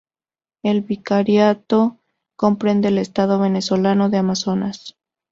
El 0.63 0.81
vicariato 0.81 1.99
comprende 2.35 2.87
el 2.87 2.97
estado 2.97 3.37
venezolano 3.37 4.09
de 4.09 4.17
Amazonas. 4.17 4.97